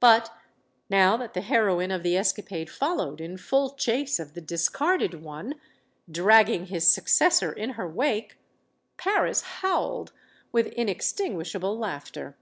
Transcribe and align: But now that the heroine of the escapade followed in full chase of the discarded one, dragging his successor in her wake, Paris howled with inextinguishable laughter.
But 0.00 0.32
now 0.90 1.16
that 1.18 1.34
the 1.34 1.40
heroine 1.40 1.92
of 1.92 2.02
the 2.02 2.16
escapade 2.16 2.68
followed 2.68 3.20
in 3.20 3.36
full 3.36 3.74
chase 3.76 4.18
of 4.18 4.34
the 4.34 4.40
discarded 4.40 5.22
one, 5.22 5.54
dragging 6.10 6.66
his 6.66 6.90
successor 6.92 7.52
in 7.52 7.70
her 7.78 7.86
wake, 7.88 8.38
Paris 8.96 9.42
howled 9.42 10.10
with 10.50 10.66
inextinguishable 10.66 11.78
laughter. 11.78 12.36